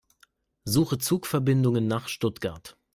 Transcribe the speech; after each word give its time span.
Suche 0.65 0.97
Zugverbindungen 0.97 1.85
nach 1.85 2.07
Stuttgart. 2.07 2.75